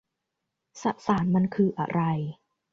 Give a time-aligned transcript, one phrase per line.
[0.81, 2.01] สสารมันคืออะไร